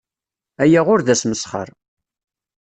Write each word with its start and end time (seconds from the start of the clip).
Aya 0.63 0.81
ur 0.93 0.99
d 1.01 1.07
asmesxer. 1.13 1.67